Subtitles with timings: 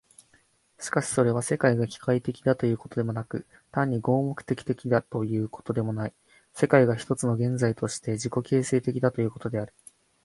[0.79, 6.13] しかしそれは、世界が機械的だということでもなく、単に合目的的だということでもない、
[6.53, 9.73] 世界が一つの現在として自己形成的だということである。